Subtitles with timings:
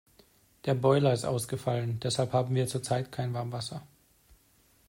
[0.65, 3.83] Der Boiler ist ausgefallen, deshalb haben wir zurzeit kein Warmwasser.